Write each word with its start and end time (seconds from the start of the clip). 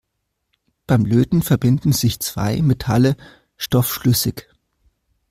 Beim 0.87 1.05
Löten 1.05 1.43
verbinden 1.43 1.91
sich 1.91 2.19
zwei 2.21 2.63
Metalle 2.63 3.15
stoffschlüssig. 3.55 4.47